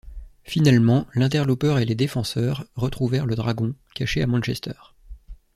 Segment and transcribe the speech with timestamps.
[0.43, 4.71] Finalement, l'Interloper et les Défenseurs retrouvèrent le Dragon, caché à Manchester.